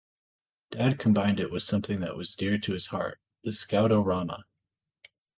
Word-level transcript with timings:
Dad 0.71 0.97
combined 0.97 1.39
it 1.39 1.51
with 1.51 1.61
something 1.61 1.99
that 1.99 2.15
was 2.15 2.35
dear 2.35 2.57
to 2.57 2.73
his 2.73 2.87
heart-- 2.87 3.19
the 3.43 3.51
Scout-O-Rama. 3.53 4.45